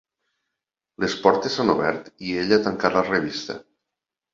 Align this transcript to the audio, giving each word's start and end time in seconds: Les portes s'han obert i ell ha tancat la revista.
Les 1.03 1.17
portes 1.27 1.59
s'han 1.59 1.75
obert 1.75 2.11
i 2.31 2.35
ell 2.47 2.59
ha 2.61 2.63
tancat 2.73 3.01
la 3.01 3.09
revista. 3.15 3.65